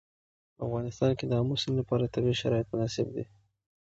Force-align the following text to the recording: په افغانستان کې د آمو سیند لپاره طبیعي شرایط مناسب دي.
په 0.55 0.61
افغانستان 0.67 1.11
کې 1.17 1.25
د 1.27 1.33
آمو 1.41 1.55
سیند 1.61 1.75
لپاره 1.81 2.11
طبیعي 2.13 2.37
شرایط 2.41 2.67
مناسب 2.73 3.07
دي. 3.15 3.25